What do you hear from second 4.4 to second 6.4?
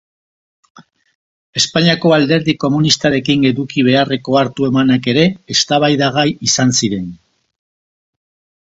hartu-emanak ere eztabaidagai